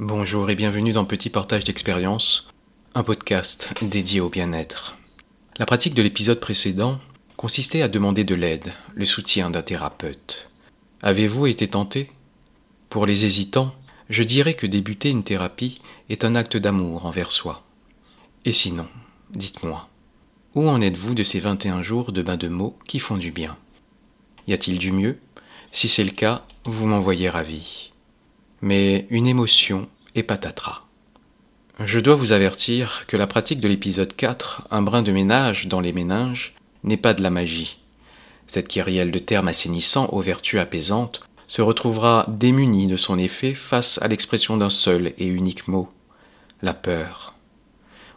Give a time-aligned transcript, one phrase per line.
[0.00, 2.46] Bonjour et bienvenue dans Petit Partage d'expérience,
[2.94, 4.96] un podcast dédié au bien-être.
[5.56, 7.00] La pratique de l'épisode précédent
[7.36, 10.48] consistait à demander de l'aide, le soutien d'un thérapeute.
[11.02, 12.12] Avez-vous été tenté?
[12.90, 13.74] Pour les hésitants,
[14.08, 15.80] je dirais que débuter une thérapie
[16.10, 17.64] est un acte d'amour envers soi.
[18.44, 18.86] Et sinon,
[19.30, 19.88] dites-moi,
[20.54, 23.56] où en êtes-vous de ces 21 jours de bain de mots qui font du bien?
[24.46, 25.18] Y a-t-il du mieux?
[25.72, 27.90] Si c'est le cas, vous m'envoyez ravi.
[28.60, 30.82] Mais une émotion et patatras.
[31.78, 35.80] Je dois vous avertir que la pratique de l'épisode 4, un brin de ménage dans
[35.80, 37.78] les méninges, n'est pas de la magie.
[38.48, 44.02] Cette kyrielle de termes assainissants aux vertus apaisantes se retrouvera démunie de son effet face
[44.02, 45.88] à l'expression d'un seul et unique mot,
[46.60, 47.34] la peur.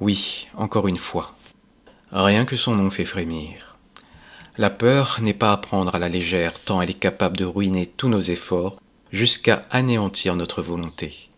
[0.00, 1.36] Oui, encore une fois,
[2.10, 3.76] rien que son nom fait frémir.
[4.58, 7.86] La peur n'est pas à prendre à la légère tant elle est capable de ruiner
[7.86, 8.76] tous nos efforts
[9.14, 11.30] jusqu'à anéantir notre volonté.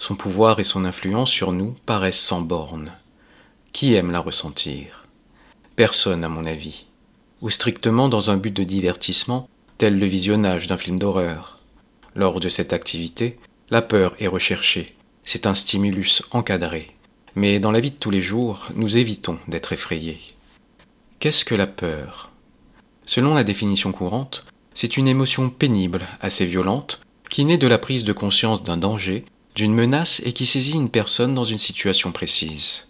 [0.00, 2.92] Son pouvoir et son influence sur nous paraissent sans bornes.
[3.72, 5.04] Qui aime la ressentir?
[5.76, 6.86] Personne, à mon avis.
[7.40, 9.48] Ou strictement dans un but de divertissement,
[9.78, 11.60] tel le visionnage d'un film d'horreur.
[12.16, 13.38] Lors de cette activité,
[13.70, 14.96] la peur est recherchée.
[15.22, 16.88] C'est un stimulus encadré.
[17.36, 20.18] Mais dans la vie de tous les jours, nous évitons d'être effrayés.
[21.20, 22.30] Qu'est-ce que la peur?
[23.06, 27.01] Selon la définition courante, c'est une émotion pénible, assez violente,
[27.32, 30.90] qui naît de la prise de conscience d'un danger d'une menace et qui saisit une
[30.90, 32.86] personne dans une situation précise.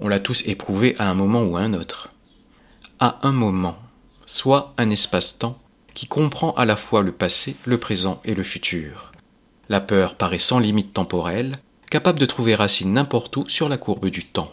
[0.00, 2.08] On l'a tous éprouvé à un moment ou à un autre.
[2.98, 3.78] À un moment,
[4.26, 5.56] soit un espace-temps
[5.94, 9.12] qui comprend à la fois le passé, le présent et le futur.
[9.68, 11.54] La peur paraît sans limite temporelle,
[11.88, 14.52] capable de trouver racine n'importe où sur la courbe du temps.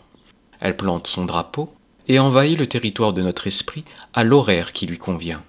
[0.60, 1.74] Elle plante son drapeau
[2.08, 5.42] et envahit le territoire de notre esprit à l'horaire qui lui convient.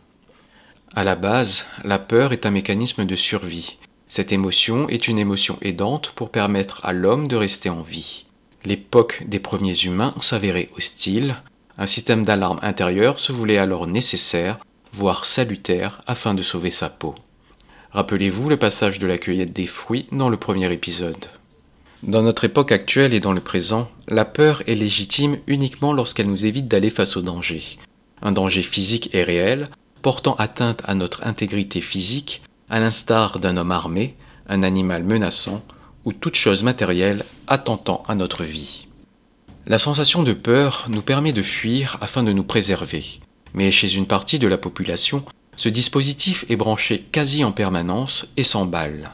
[0.97, 5.59] À la base, la peur est un mécanisme de survie cette émotion est une émotion
[5.63, 8.25] aidante pour permettre à l'homme de rester en vie.
[8.65, 11.37] L'époque des premiers humains s'avérait hostile,
[11.77, 14.59] un système d'alarme intérieure se voulait alors nécessaire,
[14.93, 17.15] voire salutaire, afin de sauver sa peau.
[17.91, 21.27] Rappelez-vous le passage de la cueillette des fruits dans le premier épisode.
[22.03, 26.47] Dans notre époque actuelle et dans le présent, la peur est légitime uniquement lorsqu'elle nous
[26.47, 27.79] évite d'aller face au danger.
[28.23, 29.69] Un danger physique et réel,
[30.07, 32.41] portant atteinte à notre intégrité physique,
[32.71, 34.15] à l'instar d'un homme armé,
[34.49, 35.65] un animal menaçant
[36.05, 38.87] ou toute chose matérielle attentant à notre vie.
[39.67, 43.19] La sensation de peur nous permet de fuir afin de nous préserver,
[43.53, 45.25] mais chez une partie de la population,
[45.57, 49.11] ce dispositif est branché quasi en permanence et s'emballe.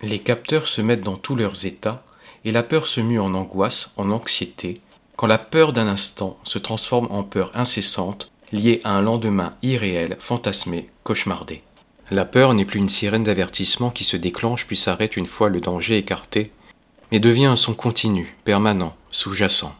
[0.00, 2.04] Les capteurs se mettent dans tous leurs états
[2.44, 4.80] et la peur se mue en angoisse, en anxiété,
[5.16, 10.16] quand la peur d'un instant se transforme en peur incessante liée à un lendemain irréel,
[10.20, 11.62] fantasmé, cauchemardé.
[12.10, 15.60] La peur n'est plus une sirène d'avertissement qui se déclenche puis s'arrête une fois le
[15.60, 16.52] danger écarté,
[17.10, 19.74] mais devient un son continu, permanent, sous-jacent.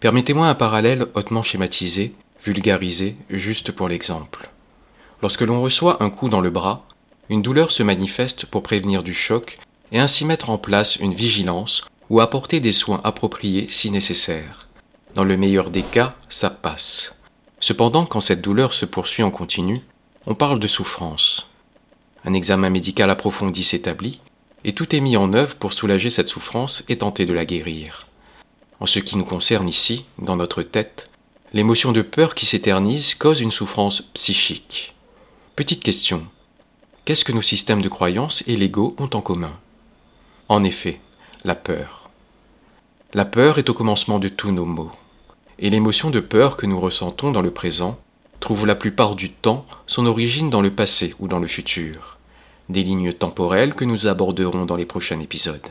[0.00, 4.50] Permettez-moi un parallèle hautement schématisé, vulgarisé, juste pour l'exemple.
[5.22, 6.86] Lorsque l'on reçoit un coup dans le bras,
[7.30, 9.58] une douleur se manifeste pour prévenir du choc
[9.90, 14.68] et ainsi mettre en place une vigilance ou apporter des soins appropriés si nécessaire.
[15.14, 17.14] Dans le meilleur des cas, ça passe.
[17.60, 19.80] Cependant, quand cette douleur se poursuit en continu,
[20.26, 21.48] on parle de souffrance.
[22.24, 24.20] Un examen médical approfondi s'établit,
[24.64, 28.06] et tout est mis en œuvre pour soulager cette souffrance et tenter de la guérir.
[28.80, 31.10] En ce qui nous concerne ici, dans notre tête,
[31.52, 34.94] l'émotion de peur qui s'éternise cause une souffrance psychique.
[35.56, 36.26] Petite question.
[37.04, 39.58] Qu'est-ce que nos systèmes de croyances et l'ego ont en commun?
[40.48, 41.00] En effet,
[41.44, 42.10] la peur.
[43.14, 44.92] La peur est au commencement de tous nos maux.
[45.58, 47.98] Et l'émotion de peur que nous ressentons dans le présent
[48.40, 52.18] trouve la plupart du temps son origine dans le passé ou dans le futur,
[52.68, 55.66] des lignes temporelles que nous aborderons dans les prochains épisodes.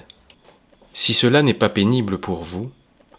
[0.93, 2.71] Si cela n'est pas pénible pour vous,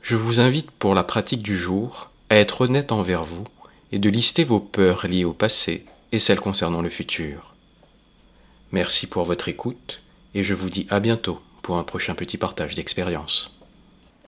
[0.03, 3.45] je vous invite pour la pratique du jour à être honnête envers vous
[3.93, 7.55] et de lister vos peurs liées au passé et celles concernant le futur.
[8.73, 10.03] Merci pour votre écoute
[10.35, 13.58] et je vous dis à bientôt pour un prochain petit partage d'expérience.